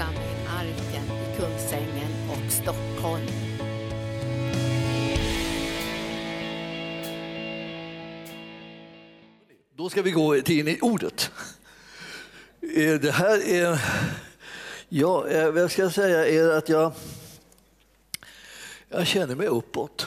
[0.00, 3.26] församling Arken i Kungsängen och Stockholm.
[9.76, 11.30] Då ska vi gå in i ordet.
[12.60, 13.80] Eh, det här är...
[14.88, 16.92] Ja, eh, vad jag ska säga är att jag,
[18.88, 20.06] jag känner mig uppåt.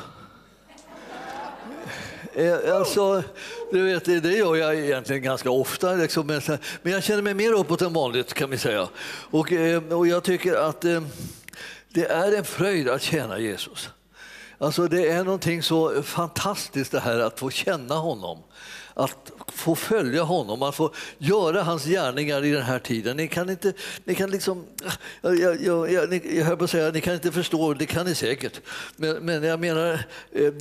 [2.35, 3.23] Eh, alltså,
[3.71, 6.27] du vet, det gör jag egentligen ganska ofta, liksom,
[6.81, 8.87] men jag känner mig mer uppåt än vanligt kan vi säga.
[9.31, 11.03] Och, eh, och jag tycker att eh,
[11.89, 13.89] det är en fröjd att tjäna Jesus.
[14.57, 18.39] Alltså det är någonting så fantastiskt det här att få känna honom.
[18.95, 23.17] Att få följa honom, att få göra hans gärningar i den här tiden.
[23.17, 24.65] Ni kan inte, ni kan liksom,
[25.21, 27.85] jag, jag, jag, jag, ni- jag höll på att säga, ni kan inte förstå, det
[27.85, 28.61] kan ni säkert.
[28.95, 29.99] Men, men jag menar,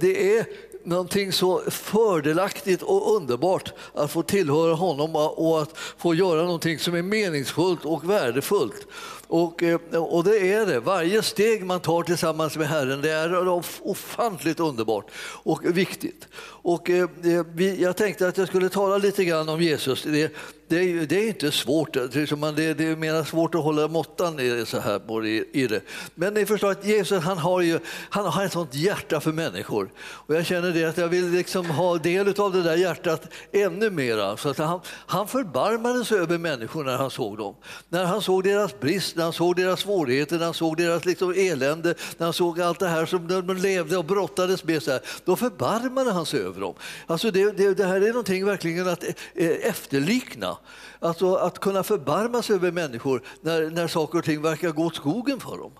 [0.00, 0.46] det är
[0.84, 6.94] någonting så fördelaktigt och underbart att få tillhöra honom och att få göra någonting som
[6.94, 8.86] är meningsfullt och värdefullt.
[9.26, 10.80] Och, eh, och det är det.
[10.80, 13.48] Varje steg man tar tillsammans med Herren det är
[13.82, 15.06] ofantligt underbart
[15.42, 16.28] och viktigt.
[16.62, 20.02] Och, eh, eh, vi- jag tänkte att jag skulle tala lite grann om Jesus.
[20.02, 20.32] Det,
[20.72, 21.92] det, är, ju- det är inte svårt.
[21.92, 25.44] Det är, det, är mer svårt att hålla måttan i det, så här, både i,
[25.52, 25.80] i det.
[26.14, 27.78] Men ni förstår att Jesus han har, ju,
[28.10, 29.90] han har ett sånt hjärta för människor.
[30.02, 33.90] Och jag känner det att jag vill liksom ha del av det där hjärtat ännu
[33.90, 34.36] mera.
[34.36, 37.54] Så att han, han förbarmade sig över människor när han såg dem.
[37.88, 41.34] När han såg deras brist, när han såg deras svårigheter, när han såg deras liksom
[41.36, 45.00] elände, när han såg allt det här som de levde och brottades med, så här,
[45.24, 46.74] då förbarmade han sig över dem.
[47.06, 50.56] Alltså det, det, det här är någonting verkligen att eh, efterlikna.
[51.00, 54.96] Alltså att kunna förbarma sig över människor när, när saker och ting verkar gå åt
[54.96, 55.72] skogen för dem.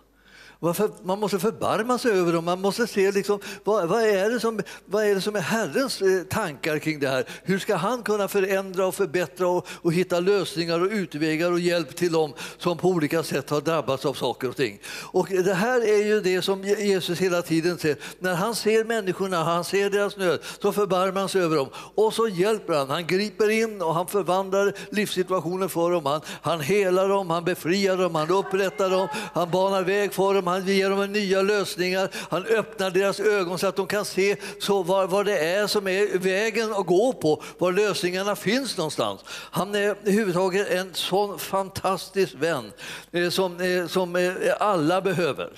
[0.64, 0.90] Varför?
[1.02, 2.44] Man måste förbarma sig över dem.
[2.44, 6.02] Man måste se liksom, vad, vad, är det som, vad är det som är Herrens
[6.02, 7.24] eh, tankar kring det här.
[7.42, 11.96] Hur ska han kunna förändra och förbättra och, och hitta lösningar och utvägar och hjälp
[11.96, 14.78] till dem som på olika sätt har drabbats av saker och ting.
[15.12, 17.96] Och det här är ju det som Jesus hela tiden ser.
[18.18, 21.68] När han ser människorna, han ser deras nöd, så förbarmar han sig över dem.
[21.74, 22.90] Och så hjälper han.
[22.90, 26.06] Han griper in och han förvandlar livssituationen för dem.
[26.06, 30.51] Han, han helar dem, han befriar dem, han upprättar dem, han banar väg för dem,
[30.52, 32.08] han ger dem nya lösningar.
[32.30, 35.88] Han öppnar deras ögon så att de kan se så vad, vad det är som
[35.88, 39.20] är vägen att gå på, var lösningarna finns någonstans.
[39.28, 42.72] Han är överhuvudtaget en sån fantastisk vän
[43.12, 45.50] eh, som, eh, som eh, alla behöver.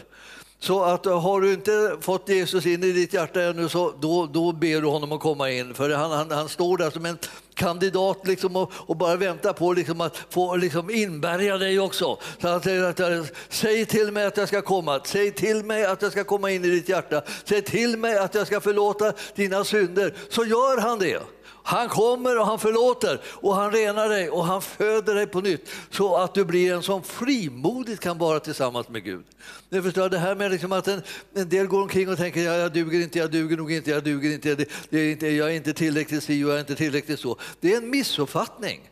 [0.64, 4.26] Så att eh, har du inte fått Jesus in i ditt hjärta ännu så då,
[4.26, 5.74] då ber du honom att komma in.
[5.74, 7.18] För han, han, han står där som en
[7.54, 12.18] kandidat liksom och, och bara väntar på liksom att få liksom inbärga dig också.
[12.40, 15.84] Så han säger att, eh, säg till mig att jag ska komma, säg till mig
[15.84, 19.12] att jag ska komma in i ditt hjärta, säg till mig att jag ska förlåta
[19.34, 20.14] dina synder.
[20.28, 21.22] Så gör han det.
[21.66, 25.68] Han kommer och han förlåter och han renar dig och han föder dig på nytt
[25.90, 29.24] så att du blir en som frimodigt kan vara tillsammans med Gud.
[29.68, 31.02] Ni förstår det här med liksom att en,
[31.34, 34.04] en del går omkring och tänker ja, jag duger inte, jag duger nog inte, jag
[34.04, 36.74] duger inte, det, det är inte jag är inte tillräckligt si och jag är inte
[36.74, 37.38] tillräckligt så.
[37.60, 38.90] Det är en missuppfattning.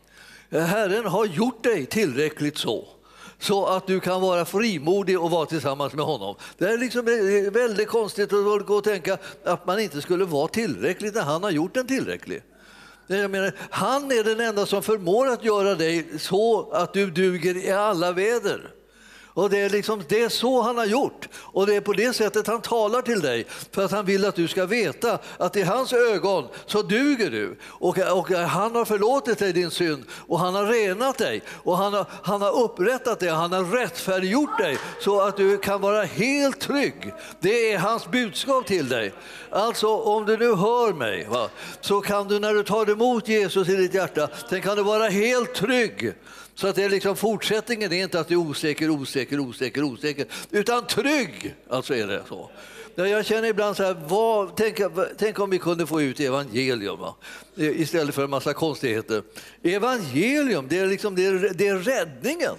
[0.51, 2.87] Herren har gjort dig tillräckligt så
[3.39, 6.35] så att du kan vara frimodig och vara tillsammans med honom.
[6.57, 7.05] Det är liksom
[7.53, 11.51] väldigt konstigt att gå och tänka att man inte skulle vara tillräcklig när han har
[11.51, 12.41] gjort en tillräcklig.
[13.07, 17.65] Jag menar, han är den enda som förmår att göra dig så att du duger
[17.65, 18.69] i alla väder.
[19.33, 21.29] Och det är, liksom, det är så han har gjort.
[21.35, 23.45] Och det är på det sättet han talar till dig.
[23.71, 27.57] För att han vill att du ska veta att i hans ögon så duger du.
[27.63, 30.03] Och, och han har förlåtit dig din synd.
[30.27, 31.41] Och han har renat dig.
[31.49, 34.77] Och han har, han har upprättat dig, han har rättfärdiggjort dig.
[34.99, 37.13] Så att du kan vara helt trygg.
[37.39, 39.13] Det är hans budskap till dig.
[39.49, 41.49] Alltså om du nu hör mig va,
[41.81, 45.07] så kan du när du tar emot Jesus i ditt hjärta, sen kan du vara
[45.07, 46.13] helt trygg.
[46.55, 50.25] Så att det är liksom, fortsättningen är inte att du är osäker, osäker, osäker, osäker,
[50.51, 51.55] utan trygg.
[51.69, 52.49] Alltså är det så.
[52.95, 54.79] Jag känner ibland så här, vad, tänk,
[55.17, 57.15] tänk om vi kunde få ut evangelium va?
[57.55, 59.23] istället för en massa konstigheter.
[59.63, 62.55] Evangelium, det är, liksom, det är, det är räddningen.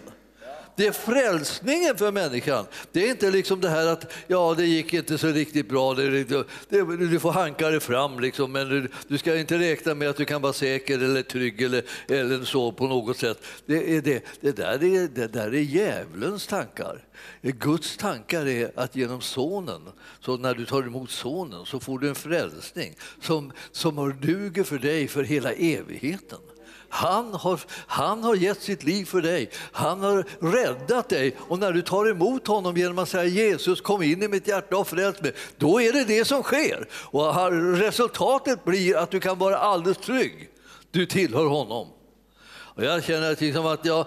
[0.77, 2.67] Det är frälsningen för människan.
[2.93, 6.25] Det är inte liksom det här att ja, det gick inte så riktigt bra, det,
[6.25, 10.11] det, det, du får hanka dig fram, liksom, men du, du, ska inte räkna med
[10.11, 13.43] att du kan vara säker eller trygg eller, eller så på något sätt.
[13.67, 17.05] Det, är det, det, där är, det där är djävulens tankar.
[17.43, 19.83] Guds tankar är att genom sonen,
[20.21, 24.79] så när du tar emot sonen så får du en frälsning som, som duger för
[24.79, 26.39] dig för hela evigheten.
[26.95, 29.51] Han har, han har gett sitt liv för dig.
[29.73, 31.37] Han har räddat dig.
[31.39, 34.77] Och när du tar emot honom genom att säga Jesus kom in i mitt hjärta
[34.77, 36.89] och fräls mig, då är det det som sker.
[36.93, 40.49] Och resultatet blir att du kan vara alldeles trygg.
[40.91, 41.89] Du tillhör honom.
[42.47, 44.07] Och jag känner liksom att jag,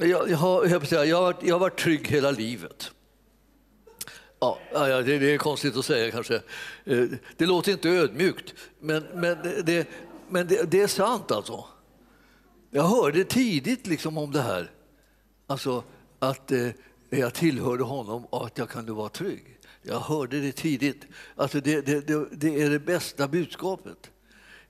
[0.00, 2.90] jag, jag, har, jag, har, jag, har varit, jag har varit trygg hela livet.
[4.40, 6.34] Ja, det, det, är konstigt att säga kanske.
[6.84, 7.04] Eh,
[7.36, 9.88] det låter inte ödmjukt, men, men, det,
[10.28, 11.64] men det, det är sant alltså.
[12.70, 14.70] Jag hörde tidigt liksom om det här,
[15.46, 15.84] alltså
[16.18, 16.68] att eh,
[17.10, 19.58] jag tillhörde honom och att jag kunde vara trygg.
[19.82, 21.06] Jag hörde det tidigt.
[21.36, 24.10] Alltså det, det, det, det är det bästa budskapet.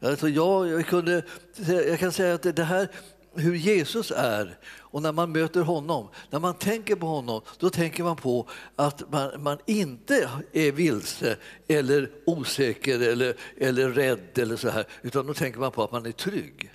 [0.00, 1.22] Alltså jag, jag, kunde,
[1.66, 2.88] jag kan säga att det här,
[3.34, 8.04] hur Jesus är och när man möter honom, när man tänker på honom, då tänker
[8.04, 11.36] man på att man, man inte är vilse
[11.68, 16.06] eller osäker eller, eller rädd eller så här, utan då tänker man på att man
[16.06, 16.70] är trygg.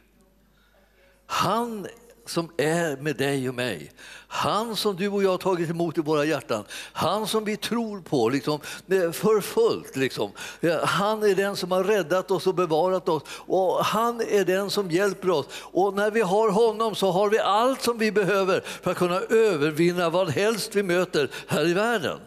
[1.26, 1.88] Han
[2.26, 3.92] som är med dig och mig.
[4.28, 6.64] Han som du och jag har tagit emot i våra hjärtan.
[6.94, 9.96] Han som vi tror på liksom, eh, för fullt.
[9.96, 10.32] Liksom.
[10.84, 13.24] Han är den som har räddat oss och bevarat oss.
[13.28, 15.46] Och Han är den som hjälper oss.
[15.62, 19.20] Och när vi har honom så har vi allt som vi behöver för att kunna
[19.20, 22.20] övervinna vad helst vi möter här i världen.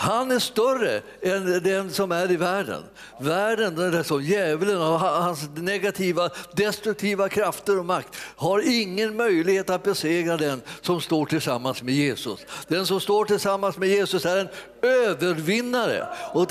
[0.00, 2.82] Han är större än den som är i världen.
[3.20, 9.70] Världen, den där som djävulen och hans negativa, destruktiva krafter och makt har ingen möjlighet
[9.70, 12.40] att besegra den som står tillsammans med Jesus.
[12.68, 14.48] Den som står tillsammans med Jesus är en
[14.82, 16.06] övervinnare.
[16.32, 16.50] Och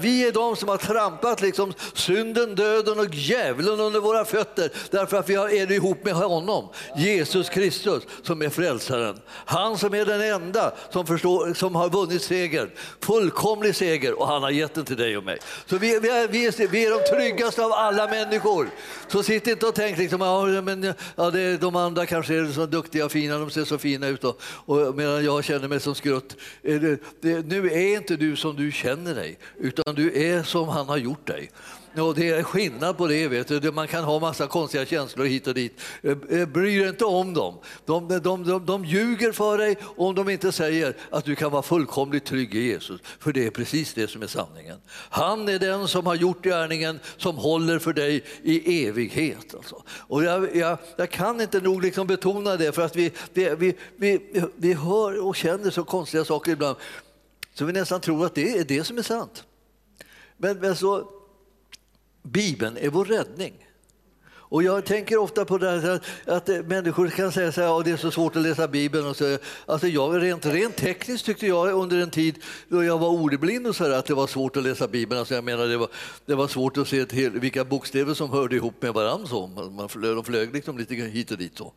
[0.00, 5.16] vi är de som har trampat liksom synden, döden och djävulen under våra fötter därför
[5.16, 9.20] att vi är ihop med honom, Jesus Kristus, som är frälsaren.
[9.28, 12.69] Han som är den enda som, förstår, som har vunnit seger,
[13.00, 15.38] fullkomlig seger och han har gett den till dig och mig.
[15.66, 18.70] Så vi, vi, är, vi, är, vi är de tryggaste av alla människor.
[19.08, 22.66] Så sitt inte och tänk liksom, ja, men, ja, det, de andra kanske är så
[22.66, 25.94] duktiga och fina, de ser så fina ut och, och medan jag känner mig som
[25.94, 26.36] skrutt.
[26.62, 30.88] Det, det, nu är inte du som du känner dig, utan du är som han
[30.88, 31.50] har gjort dig.
[31.96, 33.28] Och det är skillnad på det.
[33.28, 33.72] Vet du.
[33.72, 35.80] Man kan ha massa konstiga känslor hit och dit.
[36.02, 37.58] Eh, eh, Bry dig inte om dem.
[37.84, 41.62] De, de, de, de ljuger för dig om de inte säger att du kan vara
[41.62, 43.00] fullkomligt trygg i Jesus.
[43.18, 44.78] För det är precis det som är sanningen.
[45.10, 49.54] Han är den som har gjort gärningen som håller för dig i evighet.
[49.54, 49.82] Alltså.
[49.88, 53.76] Och jag, jag, jag, kan inte nog liksom betona det för att vi, vi, vi,
[53.96, 54.20] vi,
[54.56, 56.76] vi hör och känner så konstiga saker ibland
[57.54, 59.44] så vi nästan tror att det är det som är sant.
[60.36, 61.19] Men, men så,
[62.22, 63.66] Bibeln är vår räddning.
[64.50, 67.96] Och jag tänker ofta på det här, att människor kan säga att här, det är
[67.96, 69.06] så svårt att läsa Bibeln.
[69.06, 72.38] Och så, alltså jag, rent, rent tekniskt tyckte jag under en tid
[72.68, 75.18] då jag var ordblind och så här, att det var svårt att läsa Bibeln.
[75.18, 75.88] Alltså jag menar, det, var,
[76.26, 79.26] det var svårt att se till vilka bokstäver som hörde ihop med varandra.
[79.26, 79.46] Så.
[79.46, 81.58] Man, de flög liksom lite hit och dit.
[81.58, 81.72] Så.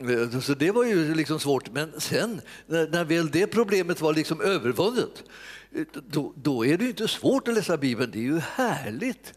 [0.00, 1.72] Eh, så det var ju liksom svårt.
[1.72, 5.24] Men sen, när, när väl det problemet var liksom övervunnet,
[5.72, 8.10] eh, då, då är det inte svårt att läsa Bibeln.
[8.12, 9.34] Det är ju härligt.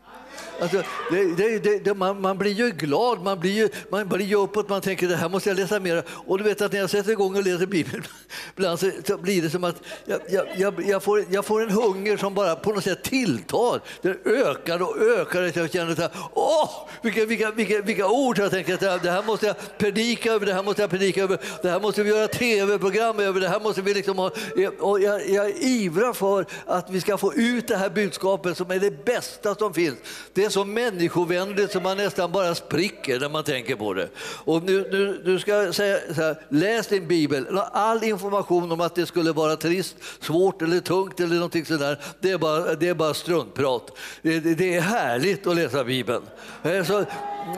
[0.62, 4.36] Alltså, det, det, det, man, man, blir ju glad, man blir ju, man blir ju
[4.36, 6.03] uppåt, man tänker det här måste jag läsa mer.
[6.09, 8.03] Och du vet att när jag sätter igång och läser Bibeln,
[8.56, 9.75] ibland så, så blir det som att
[10.06, 13.81] jag, jag, jag, får, jag får en hunger som bara på något sätt tilltar.
[14.01, 15.41] Den ökar och ökar.
[15.41, 18.38] Jag känner så här, åh, vilka, vilka, vilka, vilka ord!
[18.38, 21.39] Jag tänker att det här måste jag predika över, det här måste jag predika över,
[21.62, 24.31] det här måste vi göra tv-program över, det här måste vi liksom ha.
[24.80, 28.80] Och jag, jag ivrar för att vi ska få ut det här budskapet som är
[28.80, 29.97] det bästa som finns.
[30.34, 34.10] Det är så människovänligt som man nästan bara spricker när man tänker på det.
[34.20, 37.59] Och nu, nu, du ska säga så här, läs din bibel.
[37.71, 42.31] All information om att det skulle vara trist, svårt eller tungt eller någonting sådär, det
[42.31, 43.92] är bara, det är bara struntprat.
[44.21, 46.24] Det, det är härligt att läsa bibeln.
[46.64, 47.06] Eh, så,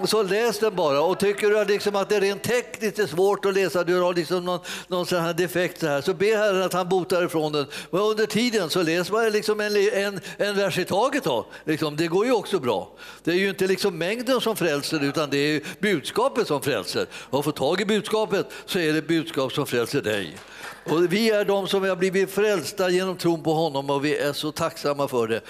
[0.03, 1.01] så läs den bara.
[1.01, 4.45] Och tycker du liksom att det rent tekniskt är svårt att läsa, du har liksom
[4.45, 7.65] någon, någon sån här defekt så, här, så be Herren att han botar ifrån den.
[7.89, 11.23] Men under tiden så läs bara liksom en, en, en vers i taget.
[11.23, 11.45] Då.
[11.63, 12.91] Liksom, det går ju också bra.
[13.23, 17.07] Det är ju inte liksom mängden som frälser utan det är budskapet som frälser.
[17.13, 20.37] Och få tag i budskapet så är det budskap som frälser dig.
[20.85, 24.33] Och vi är de som har blivit frälsta genom tron på honom och vi är
[24.33, 25.41] så tacksamma för det.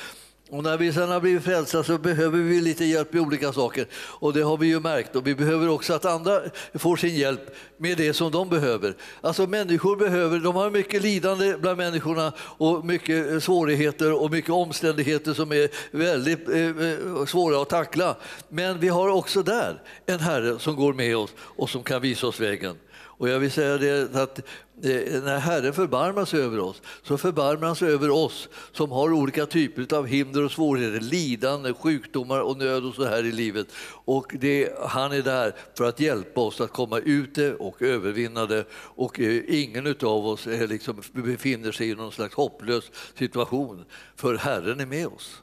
[0.51, 3.87] Och när vi sen har blivit frälsta så behöver vi lite hjälp i olika saker.
[3.93, 5.15] Och det har vi ju märkt.
[5.15, 6.41] Och vi behöver också att andra
[6.73, 8.95] får sin hjälp med det som de behöver.
[9.21, 14.51] Alltså människor behöver, de har mycket lidande bland människorna och mycket eh, svårigheter och mycket
[14.51, 18.15] omständigheter som är väldigt eh, eh, svåra att tackla.
[18.49, 22.27] Men vi har också där en Herre som går med oss och som kan visa
[22.27, 22.75] oss vägen.
[23.21, 24.39] Och jag vill säga det att
[24.83, 29.13] Eh, när Herren förbarmar sig över oss så förbarmar han sig över oss som har
[29.13, 33.67] olika typer av hinder och svårigheter, lidande, sjukdomar och nöd och så här i livet.
[34.05, 38.45] Och det, han är där för att hjälpa oss att komma ut det och övervinna
[38.45, 38.65] det.
[38.73, 43.85] Och eh, ingen av oss är liksom, befinner sig i någon slags hopplös situation,
[44.15, 45.41] för Herren är med oss.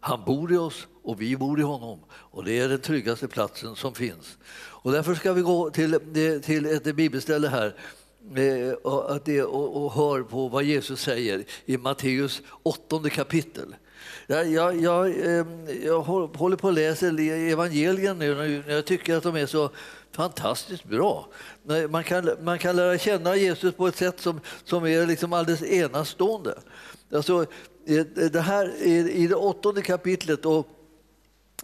[0.00, 1.98] Han bor i oss och vi bor i honom.
[2.10, 4.38] Och det är den tryggaste platsen som finns.
[4.58, 5.98] Och därför ska vi gå till,
[6.44, 7.74] till ett bibelställe här
[8.34, 13.74] eh, och, det, och, och hör på vad Jesus säger i Matteus åttonde kapitel.
[14.26, 15.46] Ehm, jag, jag, jag,
[15.84, 19.70] jag håller på att läsa evangelien nu jag tycker att de är så
[20.12, 21.28] fantastiskt bra.
[21.90, 25.62] Man kan, man kan lära känna Jesus på ett sätt som, som är liksom alldeles
[25.62, 26.58] enastående.
[27.12, 27.46] Alltså,
[27.86, 30.75] eh, det här i det åttonde kapitlet och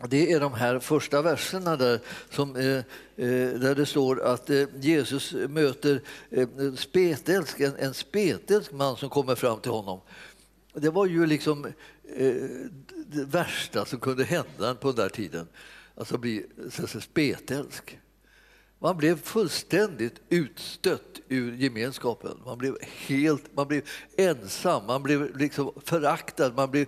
[0.09, 2.85] det är de här första verserna där, som, eh, eh,
[3.61, 6.00] där det står att eh, Jesus möter
[6.76, 10.00] spetälsk, en, en spetälsk man som kommer fram till honom.
[10.75, 11.66] Det var ju liksom
[13.06, 15.49] det värsta som kunde hända på den där tiden,
[15.94, 16.47] alltså bli
[17.00, 17.99] spetälsk.
[18.82, 22.38] Man blev fullständigt utstött ur gemenskapen.
[22.46, 23.82] Man blev helt man blev
[24.16, 26.52] ensam, man blev liksom föraktad.
[26.56, 26.86] Man, blev,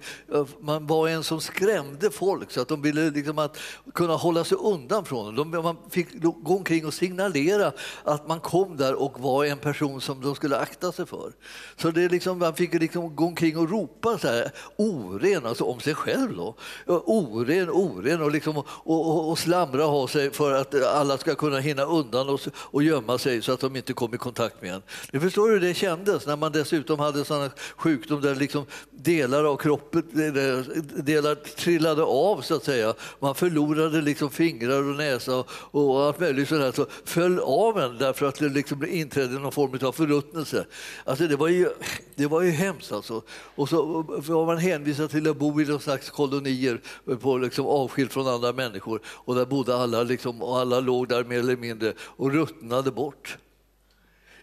[0.60, 3.58] man var en som skrämde folk så att de ville liksom att
[3.94, 5.50] kunna hålla sig undan från dem.
[5.50, 7.72] Man fick gå omkring och signalera
[8.04, 11.32] att man kom där och var en person som de skulle akta sig för.
[11.76, 15.80] Så det liksom, man fick liksom gå omkring och ropa så här, oren, alltså om
[15.80, 16.36] sig själv.
[16.36, 16.56] Då.
[16.86, 21.58] Oren, oren och, liksom, och, och, och slamra ha sig för att alla ska kunna
[21.58, 24.82] hinna undan och, och gömma sig så att de inte kom i kontakt med en.
[25.12, 29.56] Du förstår hur det kändes när man dessutom hade sådana sjukdom där liksom delar av
[29.56, 32.94] kroppen eh, eh, delar trillade av så att säga.
[33.20, 36.72] Man förlorade liksom fingrar och näsa och, och allt möjligt sådär.
[36.72, 40.66] Så föll av en därför att det liksom inträdde någon form av förruttnelse.
[41.04, 41.68] Alltså det var ju,
[42.14, 43.22] det var ju hemskt alltså.
[43.54, 46.80] Och så var man hänvisad till att bo i någon slags kolonier
[47.20, 51.24] på liksom avskilt från andra människor och där bodde alla liksom, och alla låg där
[51.24, 53.38] mer eller mindre mindre och ruttnade bort.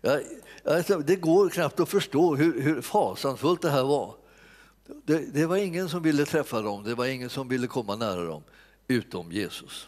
[0.01, 0.21] Jag,
[0.65, 4.15] alltså, det går knappt att förstå hur, hur fasansfullt det här var.
[5.05, 8.23] Det, det, var ingen som ville träffa dem, det var ingen som ville komma nära
[8.23, 8.43] dem,
[8.87, 9.87] utom Jesus.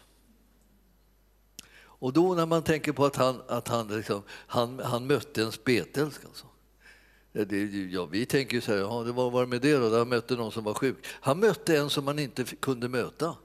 [1.76, 5.52] Och då när man tänker på att han, att han, liksom, han, han mötte en
[5.52, 6.24] spetälsk.
[6.24, 6.46] Alltså.
[7.32, 7.56] Det,
[7.92, 9.98] ja, vi tänker så här, ja, det var, var med det då?
[9.98, 11.06] Han mötte någon som var sjuk.
[11.06, 13.36] Han mötte en som man inte kunde möta.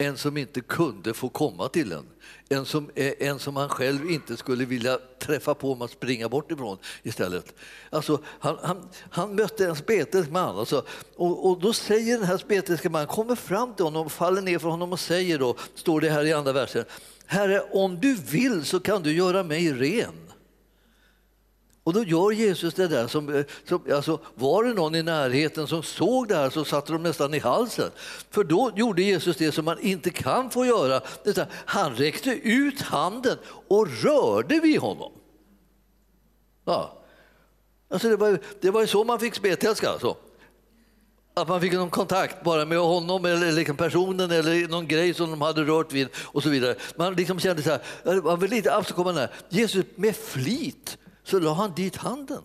[0.00, 2.06] En som inte kunde få komma till en.
[2.48, 6.28] En som, eh, en som han själv inte skulle vilja träffa på om att springa
[6.28, 7.54] bort ifrån istället.
[7.90, 10.84] Alltså, han, han, han mötte en spetisk man alltså,
[11.16, 14.68] och, och, då säger den här spetiska mannen, kommer fram till honom, faller ner för
[14.68, 16.84] honom och säger då, står det här i andra versen,
[17.26, 20.27] Herre om du vill så kan du göra mig ren.
[21.88, 23.06] Och då gör Jesus det där.
[23.06, 26.92] Som, eh, som, alltså, var det någon i närheten som såg det här så satte
[26.92, 27.90] de nästan i halsen.
[28.30, 31.00] För då gjorde Jesus det som man inte kan få göra.
[31.64, 35.12] Han räckte ut handen och rörde vid honom.
[36.64, 36.98] Ja.
[37.90, 39.90] Alltså det, var, det var så man fick spetälska.
[39.90, 40.16] Alltså.
[41.34, 45.30] Att man fick någon kontakt bara med honom eller liksom personen eller någon grej som
[45.30, 46.76] de hade rört vid och så vidare.
[46.96, 49.28] Man liksom kände så här, eh, man vill inte alls komma nära.
[49.48, 50.98] Jesus med flit
[51.28, 52.42] så la han dit handen.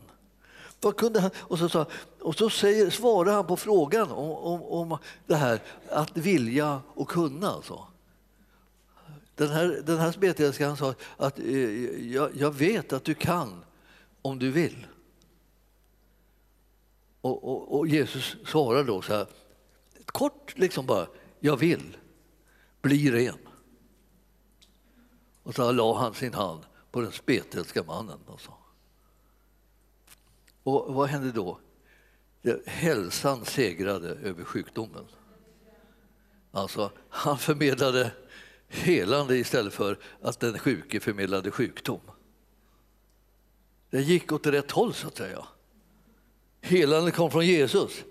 [0.82, 1.32] Vad kunde han?
[1.38, 1.86] Och så, sa,
[2.20, 4.98] och så säger, svarar han på frågan om, om, om
[5.28, 7.50] det här att vilja och kunna.
[7.50, 7.88] Alltså.
[9.36, 13.64] Den här, den här spetälskan sa att eh, jag, jag, vet att du kan
[14.22, 14.88] om du vill.
[17.22, 19.28] Och, och, och Jesus svarar då så här,
[20.06, 21.08] kort liksom bara,
[21.40, 21.98] jag vill,
[22.82, 23.38] bli ren.
[25.44, 28.20] Och så la han sin hand på den spetälska mannen.
[28.26, 28.63] Och sa
[30.64, 31.60] och vad hände då?
[32.66, 35.06] Hälsan segrade över sjukdomen.
[36.52, 38.12] Alltså, han förmedlade
[38.68, 42.00] helande istället för att den sjuke förmedlade sjukdom.
[43.90, 45.46] Det gick åt rätt håll, så att säga.
[46.62, 48.04] Helande kom från Jesus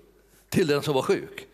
[0.48, 1.48] till den som var sjuk.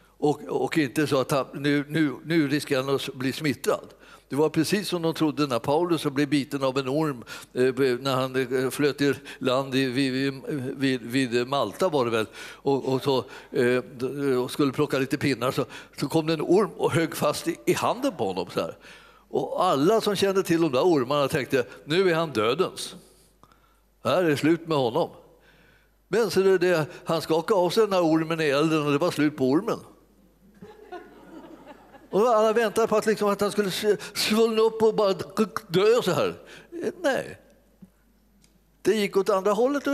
[0.00, 3.94] Och, och inte så att han, nu, nu, nu riskerar han att bli smittad.
[4.28, 8.14] Det var precis som de trodde när Paulus blev biten av en orm eh, när
[8.14, 10.42] han eh, flöt i land vid,
[10.76, 15.50] vid, vid Malta var det väl och, och, så, eh, och skulle plocka lite pinnar
[15.50, 15.64] så,
[16.00, 18.46] så kom det en orm och högg fast i, i handen på honom.
[18.54, 18.76] Så här.
[19.30, 22.94] Och alla som kände till de där ormarna tänkte nu är han dödens.
[24.04, 25.10] Här är slut med honom.
[26.08, 28.98] Men så det, det, han skakade av sig den här ormen i elden och det
[28.98, 29.78] var slut på ormen.
[32.10, 33.70] Och alla väntade på att, liksom, att han skulle
[34.14, 35.12] svullna upp och bara
[35.68, 36.34] dö så här.
[36.82, 37.38] Eh, nej.
[38.82, 39.84] Det gick åt andra hållet.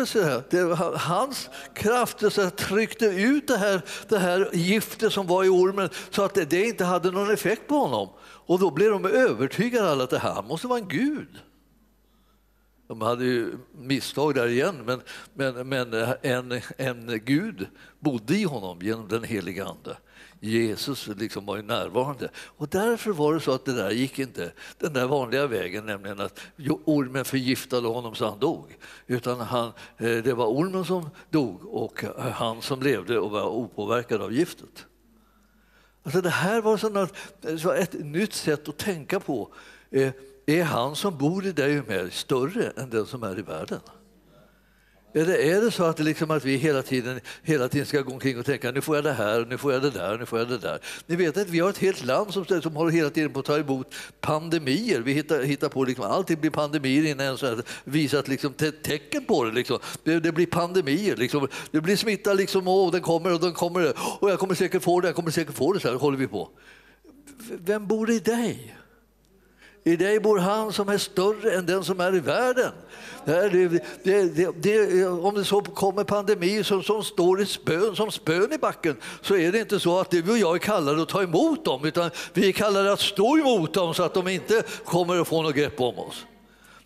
[0.50, 5.48] Det var hans krafter så tryckte ut det här, det här giftet som var i
[5.48, 8.08] ormen så att det, det inte hade någon effekt på honom.
[8.22, 11.28] Och då blev de övertygade alla att det här måste vara en gud.
[12.86, 15.02] De hade ju misstag där igen, men,
[15.34, 17.66] men, men en, en Gud
[17.98, 19.96] bodde i honom genom den heliga Ande
[20.44, 22.30] Jesus liksom var ju närvarande.
[22.36, 26.20] Och därför var det så att det där gick inte den där vanliga vägen, nämligen
[26.20, 26.40] att
[26.84, 28.78] ormen förgiftade honom så han dog.
[29.06, 33.46] Utan han, eh, det var ormen som dog och eh, han som levde och var
[33.46, 34.86] opåverkad av giftet.
[36.02, 37.08] Alltså det här var sådana,
[37.58, 39.54] så ett nytt sätt att tänka på.
[39.90, 40.12] Eh,
[40.46, 43.80] är han som bor i dig och mig större än den som är i världen?
[45.16, 48.38] Eller är det så att, liksom att vi hela tiden, hela tiden ska gå omkring
[48.38, 50.48] och tänka nu får jag det här, nu får jag det där, nu får jag
[50.48, 50.78] det där.
[51.06, 53.46] Ni vet att vi har ett helt land som, som håller hela tiden på att
[53.46, 55.00] ta emot pandemier.
[55.00, 57.44] Vi hittar, hittar på liksom, allting blir pandemier innan ens
[57.84, 59.52] visat liksom, te tecken på det.
[59.52, 59.78] Liksom.
[60.04, 61.48] Det, det, blir pandemier, liksom.
[61.70, 65.00] det blir smitta, liksom, och den kommer och den kommer och jag kommer säkert få
[65.00, 66.48] det, jag kommer säkert få det, så här håller vi på.
[67.64, 68.74] Vem bor i dig?
[69.86, 72.72] I dig bor han som är större än den som är i världen.
[73.24, 73.48] Det,
[74.02, 78.58] det, det, om det så kommer pandemi som, som står i spön, som spön i
[78.58, 81.64] backen så är det inte så att du och jag är kallade att ta emot
[81.64, 85.28] dem utan vi är kallade att stå emot dem så att de inte kommer att
[85.28, 86.24] få något grepp om oss.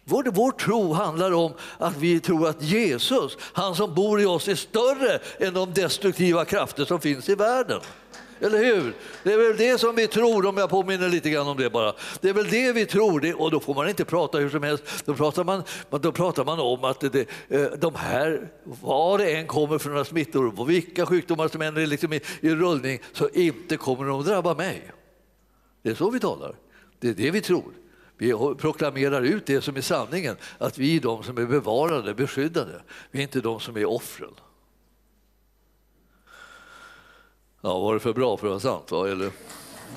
[0.04, 4.48] Vår, vår tro handlar om att vi tror att Jesus, han som bor i oss,
[4.48, 7.80] är större än de destruktiva krafter som finns i världen.
[8.40, 8.94] Eller hur?
[9.22, 11.94] Det är väl det som vi tror, om jag påminner lite grann om det bara.
[12.20, 14.84] Det är väl det vi tror, och då får man inte prata hur som helst.
[15.04, 19.46] Då pratar man, då pratar man om att det, eh, de här, var det än
[19.46, 23.28] kommer från några smittor, och vilka sjukdomar som än är liksom i, i rullning, så
[23.28, 24.92] inte kommer de att drabba mig.
[25.82, 26.54] Det är så vi talar.
[27.00, 27.72] Det är det vi tror.
[28.18, 32.82] Vi proklamerar ut det som är sanningen, att vi är de som är bevarade, beskyddade.
[33.10, 34.34] Vi är inte de som är offren.
[37.68, 38.90] Ja, var det för bra för att vara sant?
[38.90, 39.08] Va?
[39.08, 39.30] Eller,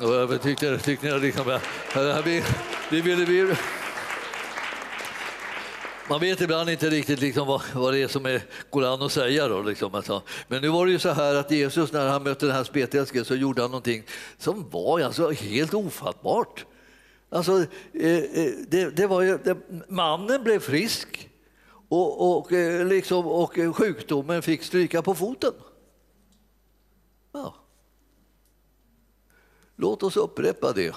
[0.02, 1.60] jag tyckte, tyckte ni jag liksom,
[2.26, 2.44] vi,
[2.92, 3.56] vi ville, vi,
[6.10, 9.12] man vet ibland inte riktigt liksom vad, vad det är som är, går an att
[9.12, 9.48] säga.
[9.48, 9.96] Då, liksom.
[9.96, 10.22] Alltså.
[10.48, 13.26] Men nu var det ju så här att Jesus när han mötte den här spetälsken
[13.26, 14.04] så gjorde han någonting
[14.38, 16.66] som var alltså helt ofattbart.
[17.30, 21.30] Alltså, eh, eh, det, det var ju, det, mannen blev frisk
[21.90, 25.54] och, och, eh, liksom, och sjukdomen fick stryka på foten.
[27.32, 27.61] Ja.
[29.82, 30.96] Låt oss upprepa det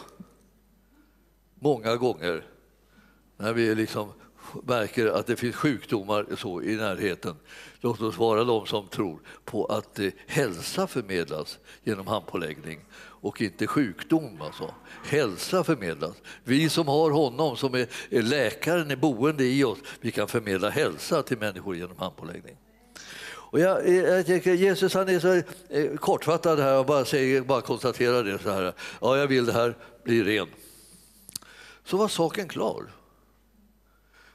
[1.55, 2.45] många gånger
[3.37, 4.13] när vi liksom
[4.63, 7.37] märker att det finns sjukdomar så i närheten.
[7.81, 13.67] Låt oss vara de som tror på att eh, hälsa förmedlas genom handpåläggning och inte
[13.67, 14.41] sjukdom.
[14.41, 14.75] Alltså.
[15.05, 16.17] Hälsa förmedlas.
[16.43, 21.23] Vi som har honom som är läkaren, är boende i oss, vi kan förmedla hälsa
[21.23, 22.57] till människor genom handpåläggning.
[23.55, 25.35] Och jag, eh, jag tänker, Jesus han är så
[25.75, 28.73] eh, kortfattad här och bara, säger, bara konstaterar det så här.
[29.01, 30.47] Ja, jag vill det här, bli ren.
[31.85, 32.85] Så var saken klar.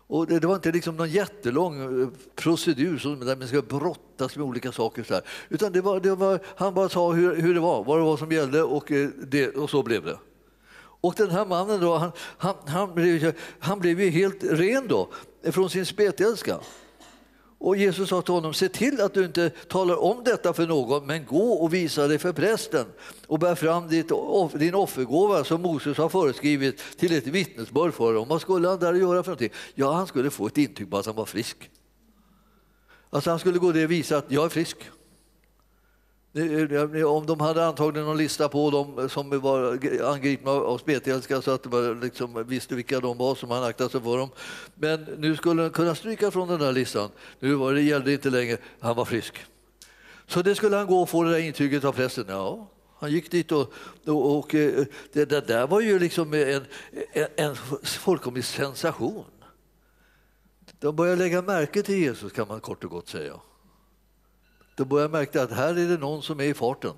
[0.07, 4.35] Och det, det, var inte liksom någon jättelång eh, procedur som, där man ska brottas
[4.35, 5.03] med olika saker.
[5.03, 5.23] Så här.
[5.49, 8.17] Utan det var, det var, han bara sa hur, hur det var, vad det var
[8.17, 8.91] som gällde och,
[9.27, 10.19] det, och så blev det.
[11.01, 15.09] Och den här mannen då, han, han, han, blev, han blev ju helt ren då,
[15.43, 16.59] från sin spetälska.
[17.59, 21.05] Och Jesus sa till honom, se till att du inte talar om detta för någon,
[21.05, 22.85] men gå och visa dig för prästen
[23.27, 24.11] och bär fram ditt,
[24.53, 28.27] din offergåva som Moses har föreskrivit till ett vittnesbörd för dem.
[28.27, 29.51] Vad skulle han där göra för någonting?
[29.75, 31.69] Ja, han skulle få ett intyg på att han var frisk.
[33.09, 34.77] Alltså han skulle gå det och visa att jag är frisk.
[37.05, 41.63] Om de hade antagligen någon lista på dem som var angripna av spetälska så att
[41.63, 44.29] de liksom visste vilka de var som han aktade sig för dem.
[44.75, 47.09] Men nu skulle han kunna stryka från den där listan.
[47.39, 49.45] Nu var det gällde inte längre, han var frisk.
[50.27, 52.25] Så det skulle han gå och få det där intyget av prästen.
[52.27, 52.67] Ja,
[52.99, 53.73] han gick dit och,
[54.05, 56.65] och, och eh, det, det, där var ju liksom en,
[57.13, 59.25] en, en fullkomlig sensation.
[60.79, 63.33] De började lägga märke till Jesus kan man kort och gott säga.
[64.79, 66.93] Då började jag märka att här är det någon som är i farten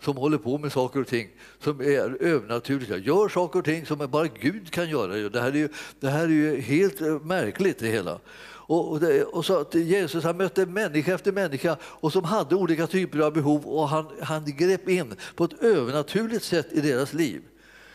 [0.00, 1.28] som håller på med saker och ting
[1.60, 2.96] som är övernaturliga.
[2.96, 5.28] Gör saker och ting som bara Gud kan göra.
[5.28, 5.68] Det här är ju,
[6.00, 8.18] det här är ju helt eh, märkligt det hela.
[8.46, 12.54] Och, och, det, och så att Jesus han mötte människa efter människa och som hade
[12.54, 17.12] olika typer av behov och han, han grep in på ett övernaturligt sätt i deras
[17.12, 17.42] liv.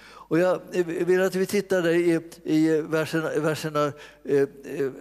[0.03, 3.91] Och jag eh, vill att vi tittar i, i verserna, verserna
[4.23, 4.91] eh, eh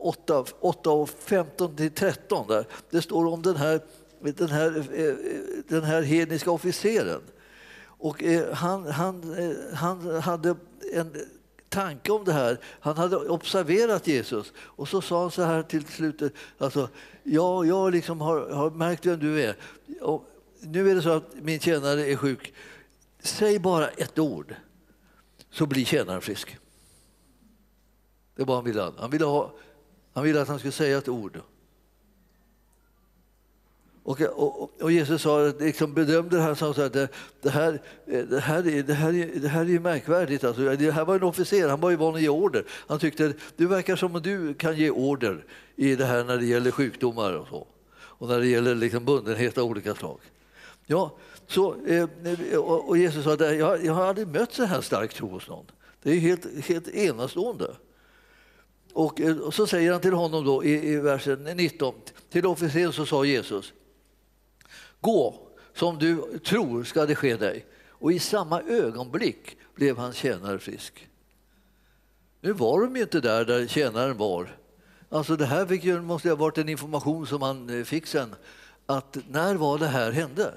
[0.00, 2.66] 8, 8 och 15 till 13 där.
[2.90, 3.80] Det står om den här,
[4.20, 5.14] den här, eh,
[5.68, 7.20] den här hedniska officeren.
[7.82, 10.56] Och eh, han, han, eh, han hade
[10.92, 11.16] en
[11.68, 12.58] tanke om det här.
[12.80, 16.32] Han hade observerat Jesus och så sa han så här till slutet.
[16.58, 16.88] Alltså,
[17.22, 19.56] ja, jag liksom har, har märkt vem du är.
[20.00, 20.24] Och
[20.60, 22.54] nu är det så att min tjänare är sjuk.
[23.22, 24.54] Säg bara ett ord
[25.50, 26.58] så blir tjänaren frisk.
[28.36, 28.92] Det var han ville.
[28.98, 29.52] Han ville ha
[30.12, 31.40] han ville att han skulle säga ett ord.
[34.02, 37.08] Och, och, och, Jesus sa, liksom bedömde det här, sa att det,
[37.42, 40.44] det, här, eh, det, här är, det, här är, det här är märkvärdigt.
[40.44, 42.64] Alltså, det här var en officer, han var ju van att ge order.
[42.70, 45.44] Han tyckte du verkar som att du kan ge order
[45.76, 47.66] i det här när det gäller sjukdomar och så.
[47.92, 50.18] Och när det gäller liksom bundenhet av olika slag.
[50.86, 52.08] Ja, så, eh,
[52.58, 55.66] och Jesus sa, jag, jag har aldrig mött så här stark tro hos någon.
[56.02, 57.74] Det är helt, helt enastående.
[58.92, 61.94] Och, eh, och så säger han till honom då i, i versen 19,
[62.30, 63.72] till officeren så sa Jesus,
[65.00, 65.34] gå
[65.74, 67.66] som du tror ska det ske dig.
[67.88, 71.08] Och i samma ögonblick blev hans tjänare frisk.
[72.40, 74.56] Nu var de ju inte där där tjänaren var.
[75.08, 78.34] Alltså det här fick ju, måste ha varit en information som han eh, fick sen.
[78.86, 80.54] Att när var det här hände?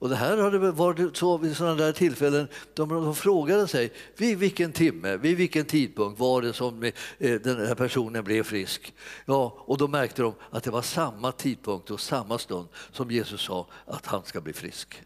[0.00, 4.38] Och det här hade varit så vid sådana där tillfällen, de, de frågade sig vid
[4.38, 8.94] vilken timme, vid vilken tidpunkt var det som eh, den här personen blev frisk?
[9.24, 13.40] Ja, och då märkte de att det var samma tidpunkt och samma stund som Jesus
[13.40, 15.02] sa att han ska bli frisk.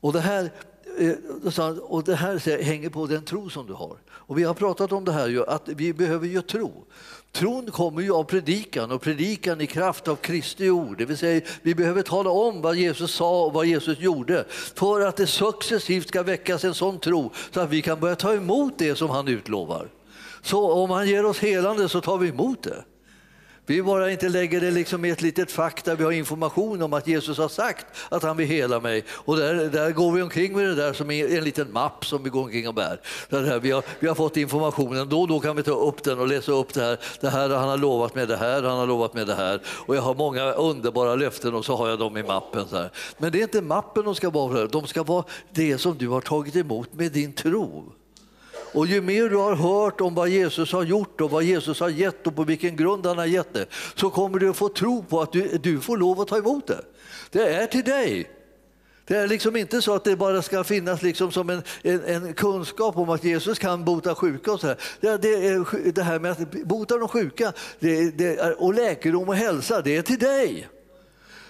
[0.00, 0.50] Och det här
[0.98, 1.14] eh,
[1.80, 3.96] och det här hänger på den tro som du har.
[4.10, 6.86] Och vi har pratat om det här, att vi behöver ju tro.
[7.32, 10.98] Tron kommer ju av predikan och predikan i kraft av Kristi ord.
[10.98, 15.00] Det vill säga, vi behöver tala om vad Jesus sa och vad Jesus gjorde för
[15.00, 18.78] att det successivt ska väckas en sån tro så att vi kan börja ta emot
[18.78, 19.88] det som han utlovar.
[20.42, 22.84] Så om han ger oss helande så tar vi emot det.
[23.66, 26.92] Vi bara inte lägger det liksom i ett litet fack där vi har information om
[26.92, 29.04] att Jesus har sagt att han vill hela mig.
[29.10, 32.30] Och där, där går vi omkring med det där som en liten mapp som vi
[32.30, 33.00] går omkring och bär.
[33.28, 36.18] Där vi, har, vi har fått informationen, då och då kan vi ta upp den
[36.18, 36.98] och läsa upp det här.
[37.20, 39.60] Det här han har lovat med det här, han har lovat med det här.
[39.66, 42.68] Och jag har många underbara löften och så har jag dem i mappen.
[42.68, 42.90] Så här.
[43.18, 46.20] Men det är inte mappen de ska vara, de ska vara det som du har
[46.20, 47.92] tagit emot med din tro.
[48.72, 51.88] Och ju mer du har hört om vad Jesus har gjort och vad Jesus har
[51.88, 55.04] gett och på vilken grund han har gett det, så kommer du att få tro
[55.04, 56.84] på att du, du får lov att ta emot det.
[57.30, 58.30] Det är till dig.
[59.04, 62.34] Det är liksom inte så att det bara ska finnas liksom som en, en, en
[62.34, 64.52] kunskap om att Jesus kan bota sjuka.
[64.52, 64.76] Och, så här.
[65.00, 69.28] Det, det, är, det här med att bota de sjuka det, det är, och läkedom
[69.28, 70.68] och hälsa, det är till dig.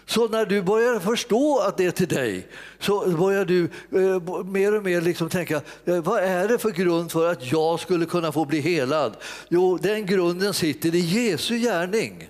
[0.07, 4.75] Så när du börjar förstå att det är till dig så börjar du eh, mer
[4.75, 8.33] och mer liksom tänka, eh, vad är det för grund för att jag skulle kunna
[8.33, 9.17] få bli helad?
[9.49, 12.29] Jo, den grunden sitter i Jesu gärning.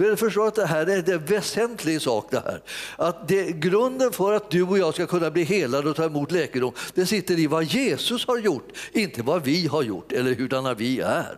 [0.00, 2.26] Vi förstår att det här är en väsentlig sak.
[2.30, 2.62] Det här.
[2.96, 6.32] Att det, grunden för att du och jag ska kunna bli helade och ta emot
[6.32, 10.74] läkedom, det sitter i vad Jesus har gjort, inte vad vi har gjort eller hurdana
[10.74, 11.36] vi är.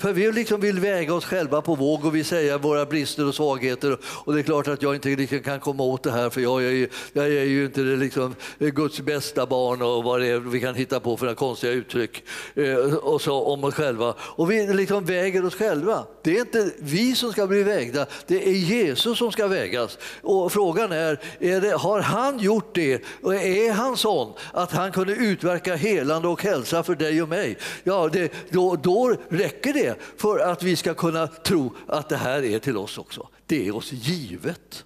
[0.00, 3.34] För vi liksom vill väga oss själva på våg och vi säger våra brister och
[3.34, 3.98] svagheter.
[4.04, 6.64] Och det är klart att jag inte liksom kan komma åt det här för jag
[6.64, 10.38] är ju, jag är ju inte liksom eh, Guds bästa barn och vad det är
[10.38, 12.22] vi kan hitta på för konstiga uttryck
[12.54, 14.14] eh, och så om oss själva.
[14.20, 16.04] Och vi liksom väger oss själva.
[16.22, 19.98] Det är inte vi som ska bli vägda, det är Jesus som ska vägas.
[20.22, 23.02] Och frågan är, är det, har han gjort det?
[23.22, 27.56] Och är han sån att han kunde utverka helande och hälsa för dig och mig?
[27.84, 32.44] Ja, det, då, då räcker det för att vi ska kunna tro att det här
[32.44, 33.28] är till oss också.
[33.46, 34.84] Det är oss givet.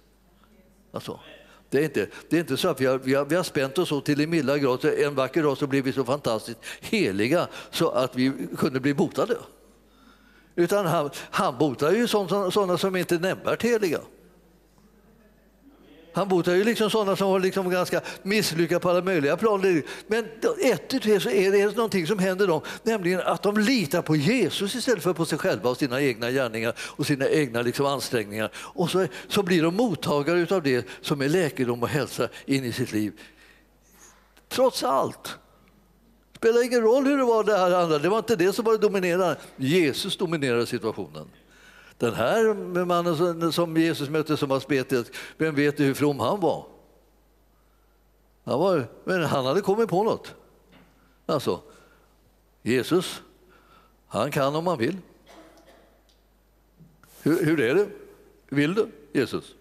[0.91, 1.19] Alltså,
[1.69, 3.77] det, är inte, det är inte så att vi har, vi har, vi har spänt
[3.77, 6.59] oss så till en milda grad så en vacker dag så blir vi så fantastiskt
[6.79, 9.37] heliga så att vi kunde bli botade.
[10.55, 13.99] Utan han, han botar ju sådana som inte är nämnvärt heliga.
[16.15, 19.83] Han botar ju liksom sådana som var liksom ganska misslyckade på alla möjliga plan.
[20.07, 20.25] Men
[20.61, 24.15] ett i tre så är det någonting som händer dem, nämligen att de litar på
[24.15, 28.51] Jesus istället för på sig själva och sina egna gärningar och sina egna liksom ansträngningar.
[28.55, 32.71] Och så, så blir de mottagare av det som är läkedom och hälsa in i
[32.71, 33.13] sitt liv.
[34.49, 35.23] Trots allt.
[36.31, 38.65] Det spelar ingen roll hur det var det här andra, det var inte det som
[38.65, 39.37] var det dominerande.
[39.57, 41.27] Jesus dominerade situationen.
[41.97, 42.53] Den här
[42.85, 46.67] mannen som Jesus mötte som var spetet, vem vet hur from han var?
[48.43, 50.35] Han, var, men han hade kommit på något.
[51.25, 51.61] Alltså,
[52.61, 53.21] Jesus,
[54.07, 54.97] han kan om han vill.
[57.21, 57.89] Hur, hur är det?
[58.49, 59.55] Vill du, Jesus?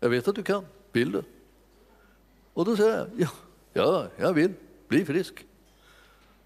[0.00, 0.66] Jag vet att du kan.
[0.92, 1.22] Vill du?
[2.54, 3.30] Och då säger jag, ja,
[3.72, 4.52] ja jag vill.
[4.88, 5.46] Bli frisk.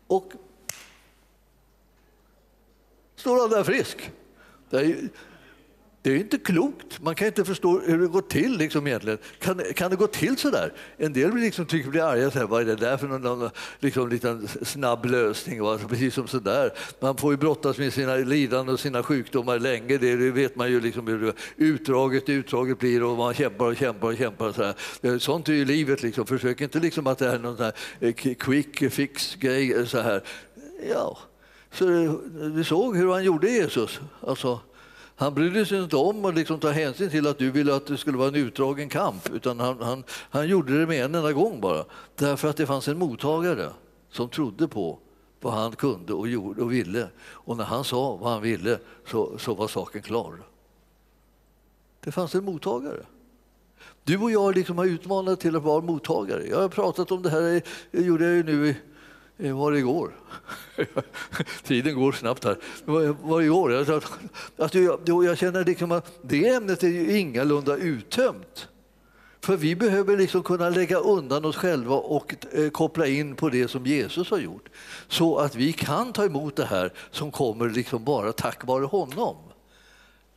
[0.06, 0.32] Och
[3.16, 4.12] står han där frisk.
[4.72, 5.08] Det är,
[6.02, 7.02] det är inte klokt.
[7.02, 8.56] Man kan inte förstå hur det går till.
[8.58, 9.18] Liksom egentligen.
[9.38, 10.72] Kan, kan det gå till så där?
[10.96, 12.30] En del liksom tycker blir arga.
[12.30, 15.62] Så här, vad är det där för någon, någon liksom, liten snabb lösning?
[15.62, 15.78] Va?
[15.88, 16.72] Precis som så där.
[17.00, 19.98] Man får ju brottas med sina lidanden och sina sjukdomar länge.
[19.98, 24.08] Det, det vet man ju liksom hur utdraget utdraget blir och man kämpar och kämpar
[24.08, 24.52] och kämpar.
[24.52, 25.18] Så här.
[25.18, 26.02] Sånt är ju livet.
[26.02, 26.26] Liksom.
[26.26, 29.72] Försök inte liksom att det är någon här eh, quick fix-grej.
[29.72, 30.20] Eh,
[30.90, 31.18] ja.
[31.72, 31.84] Så
[32.54, 34.00] du såg hur han gjorde Jesus.
[34.20, 34.60] Alltså,
[35.16, 37.96] Han brydde sig inte om att liksom ta hänsyn till att du ville att det
[37.96, 41.60] skulle vara en utdragen kamp utan han, han, han gjorde det med en enda gång
[41.60, 41.84] bara.
[42.16, 43.70] Därför att det fanns en mottagare
[44.10, 44.98] som trodde på
[45.40, 47.08] vad han kunde och gjorde och ville.
[47.18, 50.42] Och när han sa vad han ville så, så var saken klar.
[52.00, 53.02] Det fanns en mottagare.
[54.04, 56.46] Du och jag liksom har utmanat till att vara mottagare.
[56.46, 58.74] Jag har pratat om det här, det gjorde jag ju nu
[59.42, 60.12] i, var det igår?
[61.62, 62.58] Tiden går snabbt här.
[62.84, 63.72] Det var igår.
[63.72, 64.02] Jag,
[64.56, 68.68] alltså jag, jag känner liksom att det ämnet är ju ingalunda uttömt.
[69.44, 73.68] För vi behöver liksom kunna lägga undan oss själva och eh, koppla in på det
[73.68, 74.68] som Jesus har gjort.
[75.08, 79.36] Så att vi kan ta emot det här som kommer liksom bara tack vare honom.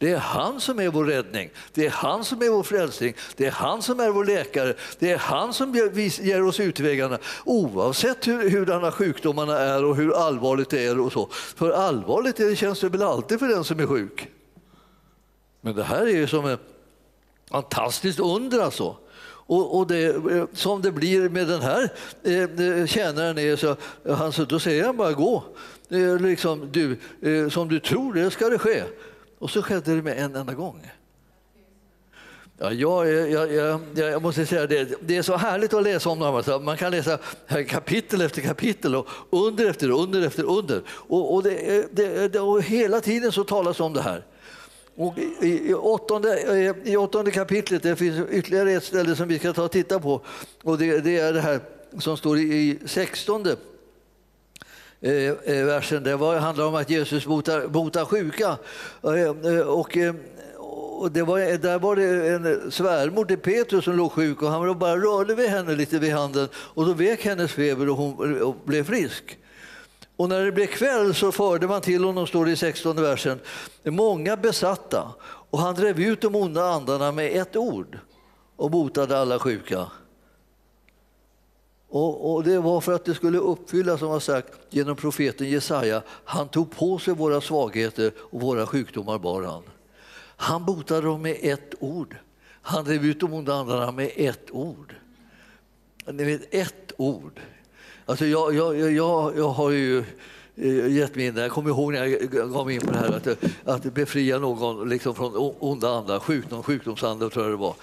[0.06, 3.46] Det är han som är vår räddning, det är han som är vår frälsning, det
[3.46, 5.76] är han som är vår läkare, det är han som
[6.22, 11.00] ger oss utvägarna oavsett hur, hurdana sjukdomarna är och hur allvarligt det är.
[11.00, 11.28] och så.
[11.32, 14.28] För allvarligt det känns det väl alltid för den som är sjuk.
[15.62, 16.60] Men det här är ju som ett
[17.52, 18.98] fantastiskt under alltså.
[19.28, 21.90] Och, och det, eh, som det blir med den här
[22.24, 25.44] eh, eh tjänaren, är så, eh, han, så, då säger han bara gå.
[25.90, 28.84] Eh, liksom, du, eh, som du tror, det ska det ske.
[29.46, 30.92] Och så skedde det med en enda gång.
[32.58, 36.20] Ja, jag, jag, jag, jag, måste säga det, det är så härligt att läsa om
[36.20, 36.36] dem.
[36.36, 36.60] Alltså.
[36.60, 37.20] Man kan läsa
[37.68, 40.82] kapitel efter kapitel och under efter under efter under.
[40.88, 44.26] Och, och, det, det, och hela tiden så talas om det här.
[44.96, 49.54] Och i, i, åttonde, I åttonde kapitlet det finns ytterligare ett ställe som vi ska
[49.54, 50.22] ta och titta på.
[50.64, 51.60] Och det, det är det här
[52.00, 53.56] som står i, i sextonde
[55.06, 56.04] Eh, eh, versen.
[56.04, 58.58] Det var, handlar om att Jesus botar, botar sjuka.
[59.04, 59.98] Eh, eh och,
[61.00, 64.80] och det var, där var det en svärmor till Petrus som låg sjuk och han
[64.80, 68.56] bara rörde vid henne lite vid handen och då vek hennes feber och hon och
[68.66, 69.38] blev frisk.
[70.16, 73.40] Och när det blev kväll så förde man till honom, står det i 16 versen,
[73.84, 75.14] många besatta
[75.50, 78.00] och han drev ut de onda andarna med ett ord
[78.56, 79.86] och botade alla sjuka.
[81.90, 86.02] Och, och, Det var för att det skulle uppfyllas som var sagt genom profeten Jesaja.
[86.08, 89.64] Han tog på sig våra svagheter och våra sjukdomar bar han.
[90.38, 92.16] Han botade dem med ett ord.
[92.62, 94.96] Han drev ut de onda andarna med ett ord.
[96.06, 97.40] Ni vet, ett ord.
[98.06, 100.00] Alltså jag, jag, jag, jag har ju
[100.56, 103.16] eh, gett mig in Jag kommer ihåg när jag gav mig in på det här
[103.16, 103.28] att,
[103.64, 107.76] att befria någon liksom från onda andar, sjukdom, sjukdomsandar tror jag det var.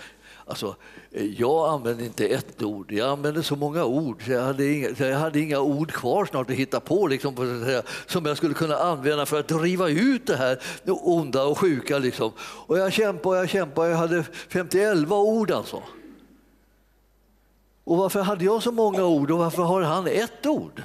[0.47, 0.77] Alltså,
[1.11, 4.89] eh, jag använde inte ett ord, jag använde så många ord så jag hade inga,
[4.99, 7.35] jag hade inga ord kvar snart att hitta på liksom,
[8.07, 11.99] som jag skulle kunna använda för att driva ut det här det onda och sjuka.
[11.99, 12.33] Liksom.
[12.41, 15.83] Och jag kämpade och jag kämpade, jag hade 51 ord alltså.
[17.85, 20.83] Och varför hade jag så många ord och varför har han ett ord?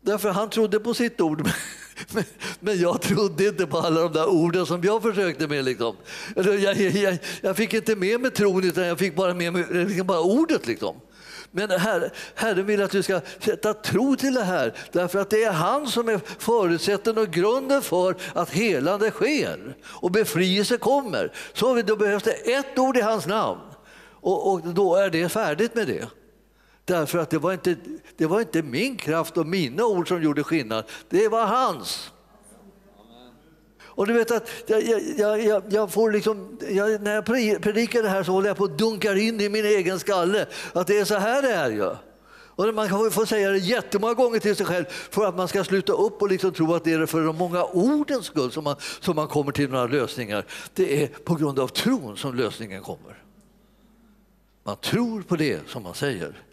[0.00, 1.48] Därför han trodde på sitt ord.
[2.08, 2.24] Men,
[2.60, 5.64] men, jag trodde inte på alla de där orden som jag försökte med.
[5.64, 5.96] Liksom.
[6.36, 10.06] Jag, jag, jag fick inte med mig tron, utan jag fick bara med mig liksom
[10.06, 10.66] bara ordet.
[10.66, 10.96] Liksom.
[11.50, 15.44] Men Herre, Herren vill att du ska sätta tro till det här, därför att det
[15.44, 21.32] är han som är förutsättningen och grunden för att helande sker och befrielse kommer.
[21.52, 23.60] Så då behövs det ett ord i hans namn
[24.20, 26.19] och, och då är det färdigt med det.
[26.90, 27.76] Därför att det var, inte,
[28.16, 32.12] det var inte min kraft och mina ord som gjorde skillnad, det var hans.
[33.80, 34.82] Och du vet att jag,
[35.16, 36.58] jag, jag, jag får liksom,
[37.00, 37.24] när jag
[37.62, 40.86] predikar det här så håller jag på att dunkar in i min egen skalle att
[40.86, 41.70] det är så här det är.
[41.70, 41.96] Ja.
[42.32, 45.64] Och man kan få säga det jättemånga gånger till sig själv för att man ska
[45.64, 48.76] sluta upp och liksom tro att det är för de många ordens skull som man,
[49.00, 50.44] som man kommer till några lösningar.
[50.74, 53.22] Det är på grund av tron som lösningen kommer.
[54.64, 56.49] Man tror på det som man säger.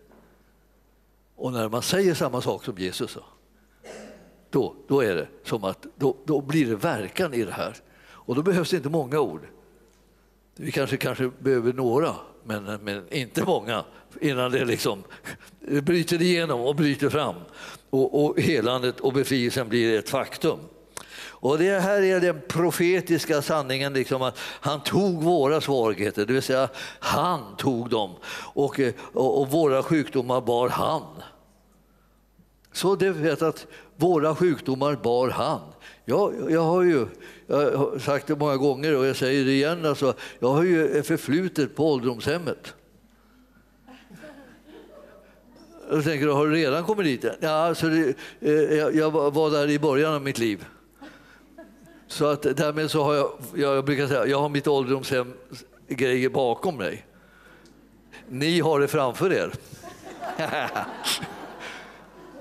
[1.38, 3.24] Och när man säger samma sak som Jesus sa,
[4.50, 7.76] då, då är det som att då, då blir det verkan i det här.
[8.10, 9.42] Och då behövs det inte många ord.
[10.56, 13.86] Vi kanske, kanske behöver några, men, men inte många
[14.22, 15.04] innan det liksom
[15.82, 17.36] bryter igenom och bryter fram
[17.90, 20.60] och, och helandet och befrielsen blir ett faktum.
[21.40, 26.42] Och det här är den profetiska sanningen, liksom att han tog våra svagheter, det vill
[26.42, 26.70] säga
[27.00, 28.16] han tog dem
[28.54, 28.80] och,
[29.14, 31.04] och, och våra sjukdomar bar han.
[32.72, 35.62] Så det vet att våra sjukdomar bar han.
[36.06, 37.08] Jag, jag har ju
[37.48, 41.04] jag har sagt det många gånger och jag säger det igen, alltså, jag har ju
[41.04, 42.74] förflutet på ålderdomshemmet.
[45.90, 47.34] Jag tänker, har du redan kommit dit?
[47.40, 50.66] Ja, alltså det, eh, jag, jag var där i början av mitt liv.
[52.08, 55.34] Så att därmed så har jag, jag brukar säga, jag har mitt ålderdomshem
[55.88, 57.06] grejer bakom mig.
[58.30, 59.54] Ni har det framför er.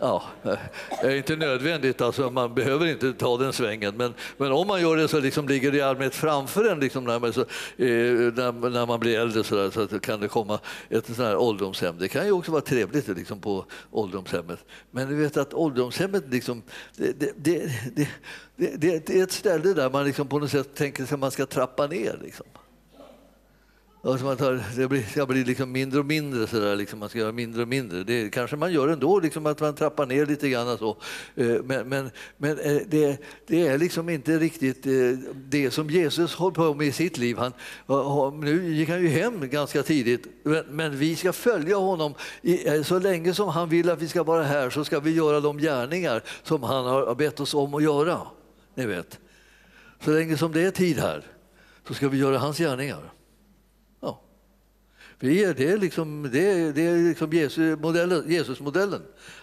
[0.00, 0.58] Ja, det
[1.02, 3.96] är inte nödvändigt, alltså, man behöver inte ta den svängen.
[3.96, 7.04] Men, men om man gör det så liksom ligger det i allmänhet framför en liksom
[7.04, 10.58] när, man, så, eh, när, när, man blir äldre så, där, så kan det komma
[10.88, 11.98] ett sånt här ålderdomshem.
[11.98, 14.64] Det kan ju också vara trevligt liksom, på ålderdomshemmet.
[14.90, 16.62] Men du vet att ålderdomshemmet liksom,
[16.96, 17.70] det, det,
[18.56, 21.30] det, det, är ett ställe där man liksom på något sätt tänker sig att man
[21.30, 22.18] ska trappa ner.
[22.22, 22.46] Liksom.
[24.06, 27.08] Alltså man tar, det blir, ska blir liksom mindre och mindre, så där, liksom man
[27.08, 28.04] ska göra mindre och mindre.
[28.04, 30.78] Det kanske man gör ändå, liksom att man trappar ner lite grann.
[30.78, 30.96] Så.
[31.34, 34.92] Eh, men, men, men eh, det, det, är liksom inte riktigt eh,
[35.34, 37.38] det som Jesus höll på med i sitt liv.
[37.38, 37.52] Han,
[38.40, 40.26] nu gick han ju hem ganska tidigt,
[40.70, 42.14] men vi ska följa honom.
[42.84, 45.58] Så länge som han vill att vi ska vara här så ska vi göra de
[45.58, 48.20] gärningar som han har bett oss om att göra.
[48.74, 49.18] Ni vet.
[50.04, 51.22] Så länge som det är tid här
[51.88, 53.15] så ska vi göra hans gärningar.
[55.20, 58.24] Det är, liksom, det är, det är liksom Jesus-modellen.
[58.26, 58.58] Jesus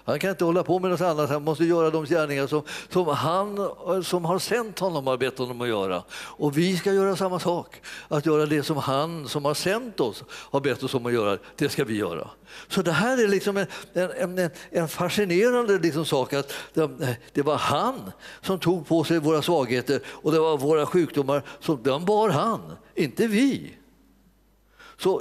[0.06, 3.08] han kan inte hålla på med något annat, han måste göra de gärningar som, som
[3.08, 3.70] han
[4.04, 6.04] som har sänt honom har bett honom att göra.
[6.12, 10.24] Och vi ska göra samma sak, att göra det som han som har sänt oss
[10.30, 12.30] har bett oss om att göra, det ska vi göra.
[12.68, 17.42] Så det här är liksom en, en, en, en fascinerande liksom sak att det, det,
[17.42, 22.06] var han som tog på sig våra svagheter och det var våra sjukdomar, som, de
[22.06, 22.62] bar han,
[22.96, 23.78] inte vi.
[25.04, 25.20] Så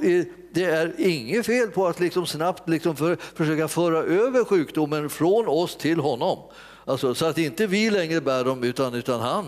[0.52, 5.48] det är inget fel på att liksom snabbt liksom för, försöka föra över sjukdomen från
[5.48, 6.38] oss till honom.
[6.84, 9.46] Alltså, så att inte vi längre bär dem utan, utan han.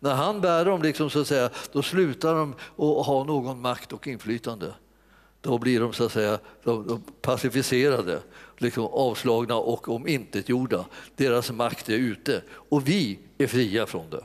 [0.00, 3.92] När han bär dem liksom, så att säga, då slutar de att ha någon makt
[3.92, 4.74] och inflytande.
[5.40, 8.18] Då blir de så att säga de pacificerade,
[8.58, 10.84] liksom avslagna och omintetgjorda.
[11.16, 14.24] Deras makt är ute och vi är fria från det.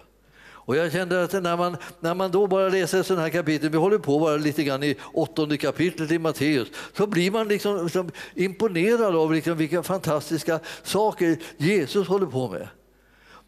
[0.68, 3.78] Och jag kände att när man, när man då bara läser sådana här kapitel, vi
[3.78, 8.12] håller på bara lite grann i åttonde kapitlet i Matteus, så blir man liksom, liksom
[8.36, 12.68] imponerad av liksom vilka fantastiska saker Jesus håller på med.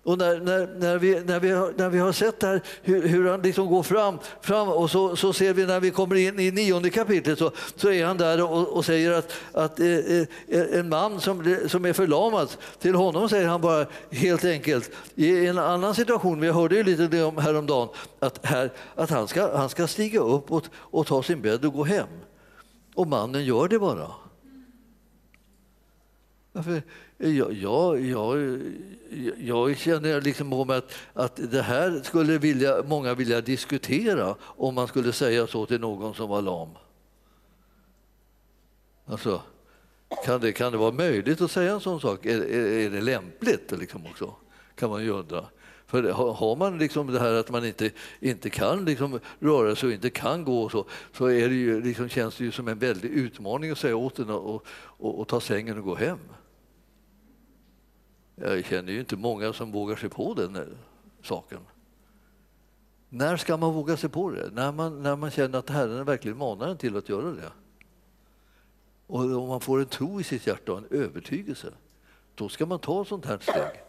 [0.09, 3.29] Och när, när, när, vi, när, vi, har, när vi har sett här hur, hur
[3.29, 6.51] han liksom går fram, fram och så, så ser vi när vi kommer in i
[6.51, 10.89] nionde kapitlet så, så är han där och, och säger att, att eh, eh en
[10.89, 15.95] man som, som är förlamad, till honom säger han bara helt enkelt i en annan
[15.95, 19.87] situation, vi hörde ju lite det om häromdagen, att, här, att han, ska, han ska
[19.87, 22.07] stiga upp och, och ta sin bädd och gå hem.
[22.95, 24.11] Och mannen gör det bara.
[26.51, 26.81] Varför?
[27.17, 28.59] Jag, jag, jag,
[29.37, 34.87] jag känner liksom mig att, att det här skulle vilja, många vilja diskutera om man
[34.87, 36.69] skulle säga så till någon som var lam.
[39.05, 39.41] Alltså,
[40.25, 42.25] kan, det, kan det vara möjligt att säga en sån sak?
[42.25, 43.71] Är, är, är det lämpligt?
[43.71, 44.33] Liksom också?
[44.75, 45.45] Kan man ju undra.
[45.85, 49.93] För har man liksom det här att man inte, inte kan liksom röra sig och
[49.93, 52.79] inte kan gå och så, så är det ju, liksom, känns det ju som en
[52.79, 56.19] väldig utmaning att säga åt den att och, och, och ta sängen och gå hem.
[58.41, 60.63] Jag känner ju inte många som vågar sig på den eh,
[61.23, 61.59] saken.
[63.09, 64.49] När ska man våga sig på det?
[64.53, 67.51] När man, när man känner att Herren verkligen manar en till att göra det.
[69.07, 71.67] Och om man får en tro i sitt hjärta och en övertygelse,
[72.35, 73.81] då ska man ta ett sånt här steg.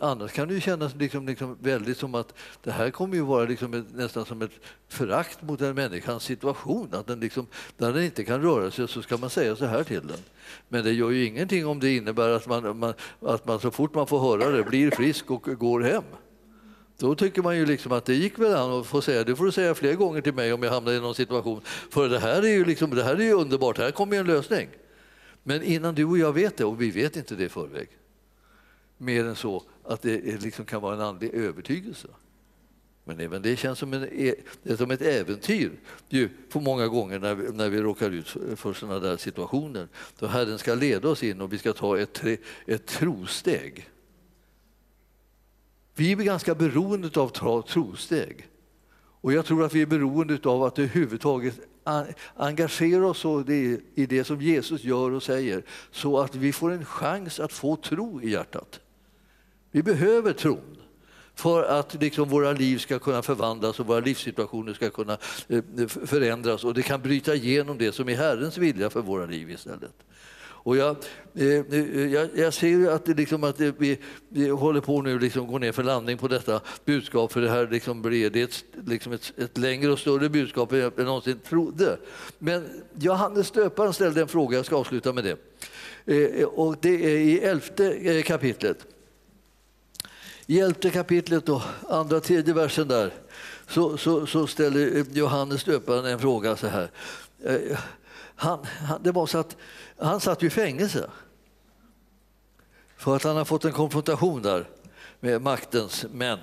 [0.00, 3.44] Annars kan det ju kännas liksom, liksom väldigt som att det här kommer ju vara
[3.44, 4.50] liksom ett, nästan som ett
[4.88, 6.88] förakt mot en människans situation.
[6.92, 9.84] Att den liksom, när den inte kan röra sig så ska man säga så här
[9.84, 10.18] till den.
[10.68, 13.94] Men det gör ju ingenting om det innebär att man, man, att man så fort
[13.94, 16.04] man får höra det blir frisk och går hem.
[16.98, 19.44] Då tycker man ju liksom att det gick väl an att få säga det får
[19.44, 21.60] du säga fler gånger till mig om jag hamnar i någon situation.
[21.90, 24.26] För det här är ju, liksom, det här är ju underbart, här kommer ju en
[24.26, 24.68] lösning.
[25.42, 27.88] Men innan du och jag vet det, och vi vet inte det i förväg,
[28.98, 32.08] mer än så att det liksom kan vara en andlig övertygelse.
[33.08, 35.72] Men även det känns som, en, e-, som ett äventyr
[36.08, 39.88] ju, för många gånger när vi, när vi råkar ut för sådana där situationer.
[40.18, 42.24] Då Herren ska leda oss in och vi ska ta ett,
[42.66, 43.88] ett trosteg.
[45.94, 48.48] Vi är ganska beroende av ta trosteg.
[49.20, 51.60] Och jag tror att vi är beroende av att överhuvudtaget
[52.34, 53.24] engagera oss
[53.94, 57.76] i det som Jesus gör och säger så att vi får en chans att få
[57.76, 58.80] tro i hjärtat.
[59.76, 60.76] Vi behöver tron
[61.34, 66.64] för att liksom våra liv ska kunna förvandlas och våra livssituationer ska kunna eh, förändras
[66.64, 69.92] och det kan bryta igenom det som är Herrens vilja för våra liv istället.
[70.38, 70.96] Och jag,
[71.34, 73.98] eh, eh, jag, jag ser att, det liksom att det, vi,
[74.28, 77.68] vi håller på nu liksom gå ner för landning på detta budskap för det här
[77.70, 81.98] liksom blir det ett, liksom ett, ett längre och större budskap än jag någonsin trodde.
[82.38, 82.68] Men
[82.98, 86.44] Johannes döparen ställde en fråga, jag ska avsluta med det.
[86.44, 88.86] Och det är i elfte kapitlet.
[90.46, 93.14] I elfte kapitlet, då, andra tredje versen där,
[93.68, 96.90] så, så, så ställer Johannes döparen en fråga så här.
[97.44, 97.78] Eh,
[98.36, 99.56] han, han, det var så att
[99.98, 101.10] han satt i fängelse.
[102.96, 104.68] för att han har fått en konfrontation där
[105.20, 106.38] med maktens män.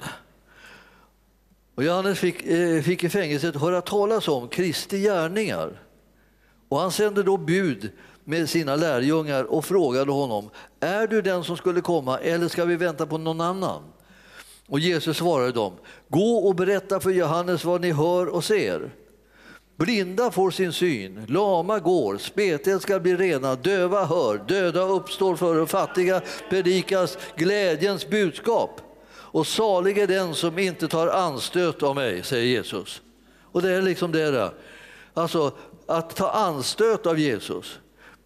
[1.75, 5.81] Och Johannes fick, eh, fick i fängelset höra talas om Kristi gärningar.
[6.69, 7.91] Och han sände då bud
[8.23, 10.49] med sina lärjungar och frågade honom,
[10.79, 13.83] är du den som skulle komma eller ska vi vänta på någon annan?
[14.67, 15.73] Och Jesus svarade dem,
[16.09, 18.91] gå och berätta för Johannes vad ni hör och ser.
[19.75, 25.65] Blinda får sin syn, lama går, spetälska ska bli rena, döva hör, döda uppstår för
[25.65, 28.81] fattiga predikas glädjens budskap.
[29.11, 33.01] Och salig är den som inte tar anstöt av mig, säger Jesus.
[33.41, 34.53] Och det är liksom det där.
[35.13, 35.51] Alltså,
[35.87, 37.79] att ta anstöt av Jesus.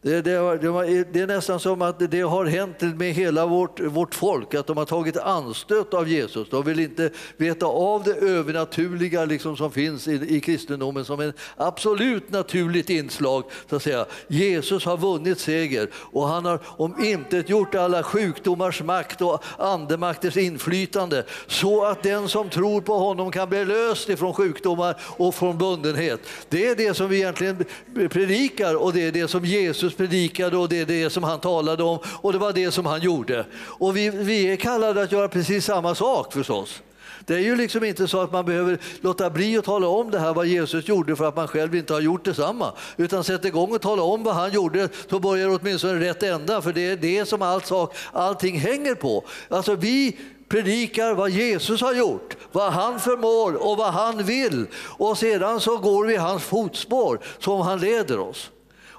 [0.07, 4.53] Det, det, det, är nästan som att det har hänt med hela vårt, vårt folk,
[4.53, 6.49] att de har tagit anstöt av Jesus.
[6.49, 11.35] De vill inte veta av det övernaturliga liksom som finns i, i kristendomen som ett
[11.55, 13.43] absolut naturligt inslag.
[13.69, 14.05] Så att säga.
[14.27, 20.37] Jesus har vunnit seger och han har om inte gjort alla sjukdomars makt och andemakters
[20.37, 25.57] inflytande så att den som tror på honom kan bli löst ifrån sjukdomar och från
[25.57, 26.19] bundenhet.
[26.49, 27.65] Det är det som vi egentligen
[28.09, 31.83] predikar och det är det som Jesus predikade och det är det som han talade
[31.83, 33.45] om och det var det som han gjorde.
[33.55, 36.81] Och vi, vi är kallade att göra precis samma sak förstås.
[37.25, 40.19] Det är ju liksom inte så att man behöver låta bli att tala om det
[40.19, 42.73] här vad Jesus gjorde för att man själv inte har gjort detsamma.
[42.97, 46.73] Utan sätt igång och tala om vad han gjorde så börjar åtminstone rätt ända för
[46.73, 49.23] det är det som allt sak, allting hänger på.
[49.49, 50.17] Alltså vi
[50.49, 54.65] predikar vad Jesus har gjort, vad han förmår och vad han vill.
[54.75, 58.51] Och sedan så går vi hans fotspår som han leder oss.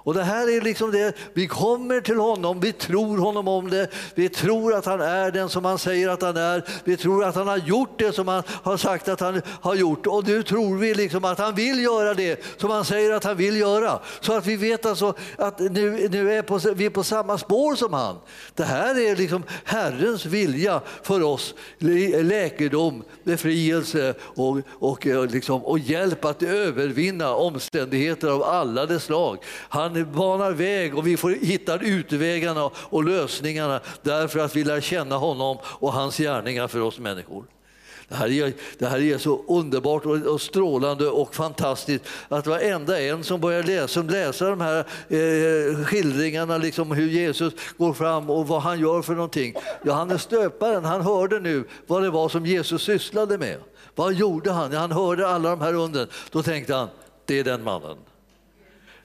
[0.09, 3.89] Och det här är liksom det, vi kommer till honom, vi tror honom om det,
[4.15, 7.35] vi tror att han är den som han säger att han är, vi tror att
[7.35, 10.77] han har gjort det som han har sagt att han har gjort och nu tror
[10.77, 13.99] vi liksom att han vill göra det som han säger att han vill göra.
[14.21, 17.75] Så att vi vet alltså att nu, nu är på, vi är på samma spår
[17.75, 18.17] som han.
[18.55, 25.79] Det här är liksom Herrens vilja för oss, läkedom, befrielse och, och, eh, liksom, och
[25.79, 29.39] hjälp att övervinna omständigheter av alla dess slag.
[29.69, 35.17] Han banar väg och vi får hitta utvägarna och lösningarna därför att vi lär känna
[35.17, 37.45] honom och hans gärningar för oss människor.
[38.09, 43.25] Det här, är, det här är så underbart och, strålande och fantastiskt att varenda en
[43.25, 44.79] som börjar läsa, som läser de här
[45.09, 49.55] eh, skildringarna, liksom hur Jesus går fram och vad han gör för någonting.
[49.85, 53.57] Johannes döparen, han hörde nu vad det var som Jesus sysslade med.
[53.95, 54.73] Vad gjorde han?
[54.73, 56.09] Han hörde alla de här undren.
[56.31, 56.89] Då tänkte han,
[57.27, 57.97] det är den mannen.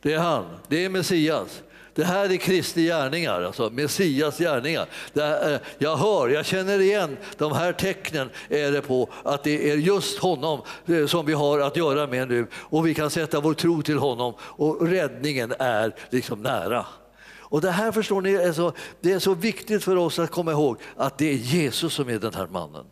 [0.04, 1.64] Det är han, det är Messias.
[1.96, 4.86] Det här är Kristi gärningar, alltså Messias gärningar.
[5.14, 9.72] Är, eh, jag hör, jag känner igen de här tecknen är det på att det
[9.72, 13.40] är just honom eh, som vi har att göra med nu och vi kan sätta
[13.40, 16.86] vår tro till honom och räddningen är liksom nära.
[17.54, 20.52] Och det här förstår ni, är så, det är så viktigt för oss att komma
[20.52, 22.86] ihåg att det är Jesus som är den här mannen.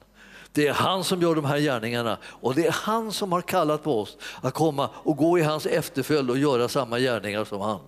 [0.54, 3.84] Det är han som gör de här gärningarna och det är han som har kallat
[3.84, 7.80] på oss att komma och gå i hans efterföljd och göra samma gärningar som han.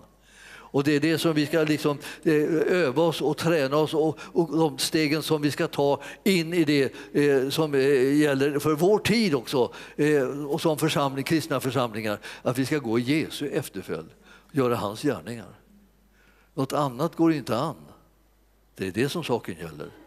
[0.74, 2.34] Och det är det som vi ska liksom eh,
[2.68, 6.64] öva oss och träna oss och, och de stegen som vi ska ta in i
[6.64, 12.20] det eh, som eh, gäller för vår tid också eh, och som församling, kristna församlingar,
[12.42, 14.10] att vi ska gå i Jesu efterföljd,
[14.52, 15.60] göra hans gärningar.
[16.54, 17.76] Något annat går inte an.
[18.76, 20.03] Det är det som saken gäller.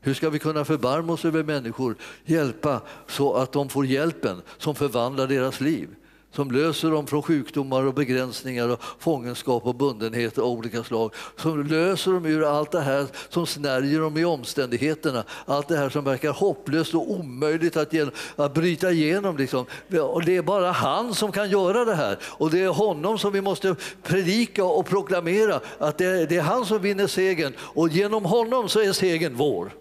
[0.00, 4.74] Hur ska vi kunna förbarma oss över människor, hjälpa så att de får hjälpen som
[4.74, 5.88] förvandlar deras liv?
[6.32, 11.14] som löser dem från sjukdomar och begränsningar och fångenskap och bundenhet av olika slag.
[11.36, 15.24] Som löser dem ur allt det här som snärjer dem i omständigheterna.
[15.46, 17.94] Allt det här som verkar hopplöst och omöjligt att,
[18.36, 19.36] att bryta igenom.
[19.36, 19.66] Liksom.
[20.00, 22.18] Och det är bara han som kan göra det här.
[22.22, 26.66] Och det är honom som vi måste predika och proklamera att det, det är han
[26.66, 27.52] som vinner segern.
[27.58, 29.72] Och genom honom så är segern vår.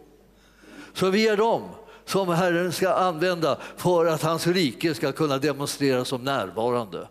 [1.00, 1.64] Så vi är dem
[2.06, 7.08] som Herren ska använda för att hans rike ska kunna demonstreras som närvarande.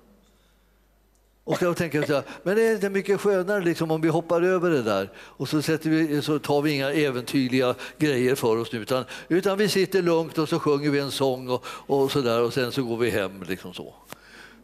[1.44, 4.42] Och jag tänker så här, men det är inte mycket skönare liksom om vi hoppar
[4.42, 8.72] över det där och så, sätter vi, så tar vi inga äventyrliga grejer för oss
[8.72, 12.20] nu, utan, utan vi sitter lugnt och så sjunger vi en sång och, och så
[12.20, 13.42] där och sen så går vi hem.
[13.42, 13.94] Liksom så.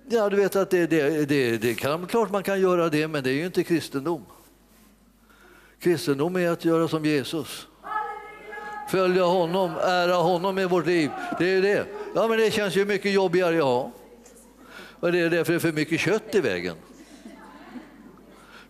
[0.09, 3.25] Ja, du vet att det, det, det, det kan, klart man kan göra det, men
[3.25, 4.25] det är ju inte kristendom.
[5.81, 7.67] Kristendom är att göra som Jesus
[8.89, 11.11] följa honom, ära honom med vårt liv.
[11.39, 11.87] Det är det.
[12.15, 13.93] Ja, men det känns ju mycket jobbigare, ja.
[15.01, 16.77] Och det är därför det är för mycket kött i vägen.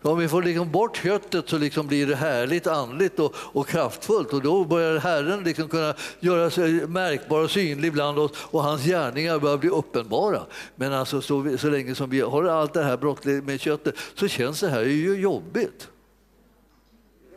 [0.03, 4.33] Om vi får liksom bort köttet så liksom blir det härligt, andligt och, och kraftfullt
[4.33, 8.85] och då börjar Herren liksom kunna göra sig märkbar och synlig bland oss och hans
[8.85, 10.43] gärningar börjar bli uppenbara.
[10.77, 14.29] Men alltså, så, så länge som vi har allt det här brottet med köttet så
[14.29, 15.89] känns det här ju jobbigt.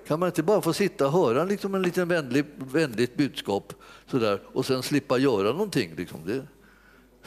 [0.08, 3.74] Kan man inte bara få sitta och höra liksom en liten vänlig, vänligt budskap
[4.06, 5.96] sådär, och sen slippa göra någonting?
[5.98, 6.20] Liksom.
[6.26, 6.48] Det,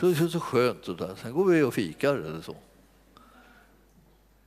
[0.01, 0.85] så det är så skönt.
[0.85, 1.11] Sådär.
[1.23, 2.57] Sen går vi och fikar eller så.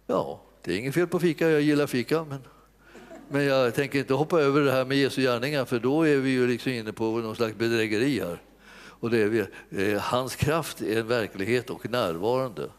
[0.08, 2.24] Ja, det är inget fel på fika, jag gillar fika.
[2.24, 2.40] Men,
[3.30, 6.30] men jag tänker inte hoppa över det här med Jesu gärningar för då är vi
[6.30, 8.42] ju liksom inne på någon slags bedrägeri här.
[8.86, 9.46] Och det är vi,
[9.94, 12.70] eh, hans kraft är en verklighet och närvarande.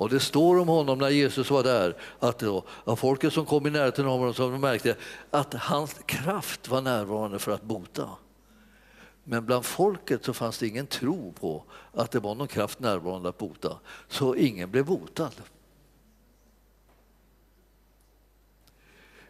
[0.00, 2.64] Och det står om honom när Jesus var där, att, då,
[2.96, 4.96] folket som kom i närheten av honom märkte
[5.30, 8.08] att hans kraft var närvarande för att bota.
[9.24, 13.28] Men bland folket så fanns det ingen tro på att det var någon kraft närvarande
[13.28, 13.78] att bota,
[14.08, 15.34] så ingen blev botad.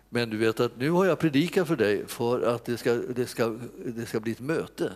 [0.08, 3.26] Men du vet att nu har jag predikat för dig för att det ska, det
[3.26, 4.92] ska, det ska bli ett möte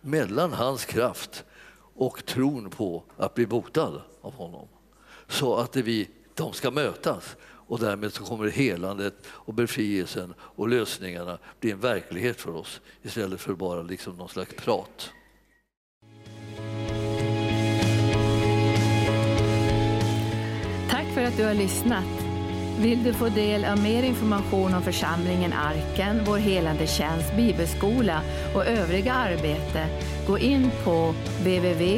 [0.00, 1.44] mellan hans kraft
[1.94, 4.68] och tron på att bli botad av honom.
[5.28, 11.38] Så att vi, de ska mötas och därmed så kommer helandet och befrielsen och lösningarna
[11.60, 15.10] bli en verklighet för oss istället för bara liksom någon slags prat.
[20.90, 22.04] Tack för att du har lyssnat.
[22.78, 28.20] Vill du få del av mer information om församlingen Arken, vår helande tjänst, bibelskola
[28.54, 29.86] och övriga arbete,
[30.26, 31.96] gå in på www.arken.org.